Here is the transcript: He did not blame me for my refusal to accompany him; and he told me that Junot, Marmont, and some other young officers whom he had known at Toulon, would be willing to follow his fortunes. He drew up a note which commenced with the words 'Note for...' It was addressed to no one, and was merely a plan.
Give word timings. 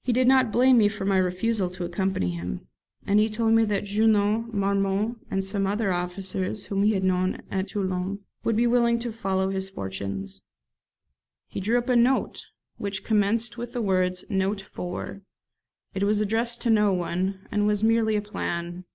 He 0.00 0.14
did 0.14 0.26
not 0.28 0.50
blame 0.50 0.78
me 0.78 0.88
for 0.88 1.04
my 1.04 1.18
refusal 1.18 1.68
to 1.68 1.84
accompany 1.84 2.30
him; 2.30 2.68
and 3.06 3.20
he 3.20 3.28
told 3.28 3.52
me 3.52 3.66
that 3.66 3.84
Junot, 3.84 4.50
Marmont, 4.54 5.18
and 5.30 5.44
some 5.44 5.66
other 5.66 5.90
young 5.90 5.94
officers 5.94 6.64
whom 6.64 6.84
he 6.84 6.94
had 6.94 7.04
known 7.04 7.42
at 7.50 7.66
Toulon, 7.68 8.20
would 8.44 8.56
be 8.56 8.66
willing 8.66 8.98
to 9.00 9.12
follow 9.12 9.50
his 9.50 9.68
fortunes. 9.68 10.40
He 11.48 11.60
drew 11.60 11.76
up 11.76 11.90
a 11.90 11.96
note 11.96 12.46
which 12.78 13.04
commenced 13.04 13.58
with 13.58 13.74
the 13.74 13.82
words 13.82 14.24
'Note 14.30 14.62
for...' 14.62 15.20
It 15.94 16.04
was 16.04 16.22
addressed 16.22 16.62
to 16.62 16.70
no 16.70 16.94
one, 16.94 17.46
and 17.50 17.66
was 17.66 17.84
merely 17.84 18.16
a 18.16 18.22
plan. 18.22 18.86